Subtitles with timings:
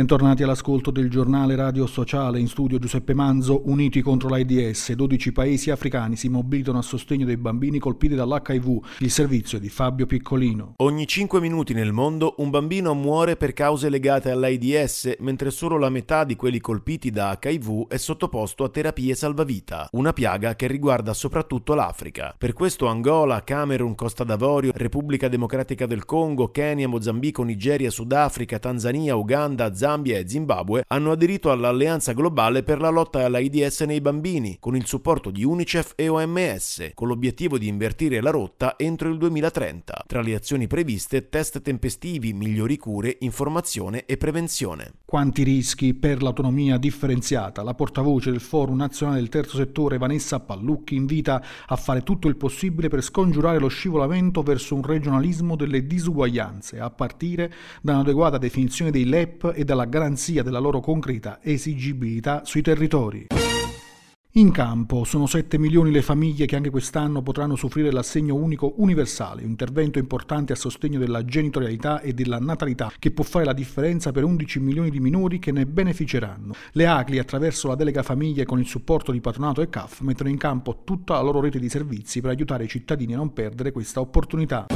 [0.00, 4.92] Bentornati all'ascolto del giornale radio sociale in studio Giuseppe Manzo, uniti contro l'AIDS.
[4.94, 8.80] 12 paesi africani si mobilitano a sostegno dei bambini colpiti dall'HIV.
[9.00, 10.72] Il servizio di Fabio Piccolino.
[10.78, 15.90] Ogni 5 minuti nel mondo un bambino muore per cause legate all'AIDS, mentre solo la
[15.90, 21.12] metà di quelli colpiti da HIV è sottoposto a terapie salvavita, una piaga che riguarda
[21.12, 22.34] soprattutto l'Africa.
[22.38, 29.14] Per questo Angola, Camerun, Costa d'Avorio, Repubblica Democratica del Congo, Kenya, Mozambico, Nigeria, Sudafrica, Tanzania,
[29.14, 34.76] Uganda, Zambia e Zimbabwe hanno aderito all'Alleanza Globale per la lotta all'AIDS nei bambini, con
[34.76, 40.04] il supporto di UNICEF e OMS, con l'obiettivo di invertire la rotta entro il 2030.
[40.06, 44.92] Tra le azioni previste, test tempestivi, migliori cure, informazione e prevenzione.
[45.04, 47.62] Quanti rischi per l'autonomia differenziata?
[47.62, 52.36] La portavoce del Forum Nazionale del Terzo Settore, Vanessa Pallucchi, invita a fare tutto il
[52.36, 57.52] possibile per scongiurare lo scivolamento verso un regionalismo delle disuguaglianze, a partire
[57.82, 63.28] da un'adeguata definizione dei LEP e dalla garanzia della loro concreta esigibilità sui territori.
[64.34, 69.44] In campo sono 7 milioni le famiglie che anche quest'anno potranno soffrire l'assegno unico universale,
[69.44, 74.10] un intervento importante a sostegno della genitorialità e della natalità che può fare la differenza
[74.10, 76.54] per 11 milioni di minori che ne beneficeranno.
[76.72, 80.36] Le ACLI attraverso la delega famiglie con il supporto di patronato e CAF mettono in
[80.36, 84.00] campo tutta la loro rete di servizi per aiutare i cittadini a non perdere questa
[84.00, 84.66] opportunità.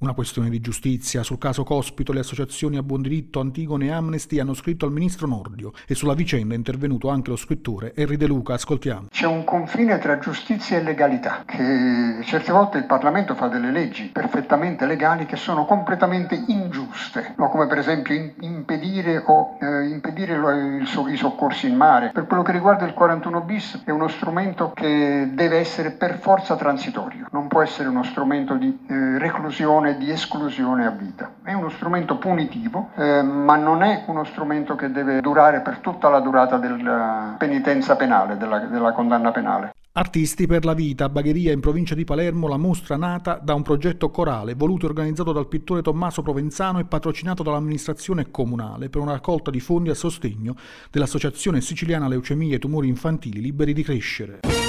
[0.00, 1.24] Una questione di giustizia.
[1.24, 5.26] Sul caso Cospito le associazioni a buon diritto Antigone e Amnesty hanno scritto al ministro
[5.26, 8.54] Nordio e sulla vicenda è intervenuto anche lo scrittore Henry De Luca.
[8.54, 9.08] Ascoltiamo.
[9.10, 14.04] C'è un confine tra giustizia e legalità, che certe volte il Parlamento fa delle leggi
[14.04, 17.48] perfettamente legali che sono completamente ingiuste, no?
[17.48, 22.10] come per esempio impedire, o, eh, impedire i soccorsi in mare.
[22.12, 26.56] Per quello che riguarda il 41 bis è uno strumento che deve essere per forza
[26.56, 31.30] transitorio, non può essere uno strumento di eh, reclusione di esclusione a vita.
[31.42, 36.08] È uno strumento punitivo, eh, ma non è uno strumento che deve durare per tutta
[36.08, 39.72] la durata della penitenza penale, della, della condanna penale.
[39.92, 43.62] Artisti per la vita, a Bagheria in provincia di Palermo, la mostra nata da un
[43.62, 49.12] progetto corale voluto e organizzato dal pittore Tommaso Provenzano e patrocinato dall'amministrazione comunale per una
[49.12, 50.54] raccolta di fondi a sostegno
[50.90, 54.67] dell'Associazione Siciliana Leucemie e Tumori Infantili Liberi di Crescere.